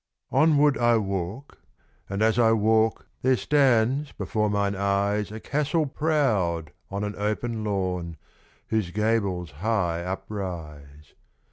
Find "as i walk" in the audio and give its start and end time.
2.23-3.05